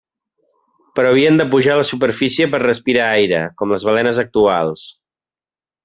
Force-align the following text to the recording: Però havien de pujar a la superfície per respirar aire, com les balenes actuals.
Però 0.99 1.11
havien 1.11 1.37
de 1.41 1.45
pujar 1.51 1.75
a 1.77 1.79
la 1.81 1.85
superfície 1.91 2.47
per 2.55 2.63
respirar 2.65 3.13
aire, 3.21 3.45
com 3.61 3.75
les 3.75 3.89
balenes 3.91 4.27
actuals. 4.27 4.89